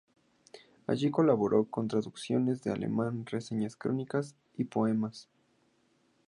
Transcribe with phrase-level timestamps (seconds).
[0.87, 5.29] Allí colaboró con traducciones del alemán, reseñas, crónicas y poemas.